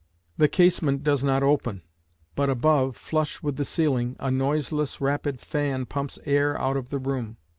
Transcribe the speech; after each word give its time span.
The 0.39 0.47
casement 0.47 1.03
does 1.03 1.23
not 1.23 1.43
open, 1.43 1.83
but 2.33 2.49
above, 2.49 2.97
flush 2.97 3.43
with 3.43 3.57
the 3.57 3.63
ceiling, 3.63 4.15
a 4.19 4.31
noiseless 4.31 4.99
rapid 4.99 5.39
fan 5.39 5.85
pumps 5.85 6.17
air 6.25 6.59
out 6.59 6.75
of 6.75 6.89
the 6.89 6.97
room. 6.97 7.37